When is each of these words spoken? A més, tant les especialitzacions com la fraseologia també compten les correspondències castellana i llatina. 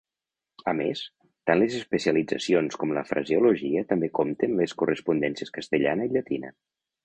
A 0.69 0.71
més, 0.77 1.01
tant 1.49 1.59
les 1.63 1.75
especialitzacions 1.79 2.79
com 2.85 2.95
la 2.99 3.05
fraseologia 3.11 3.87
també 3.95 4.11
compten 4.21 4.59
les 4.63 4.77
correspondències 4.83 5.57
castellana 5.59 6.09
i 6.11 6.15
llatina. 6.19 6.55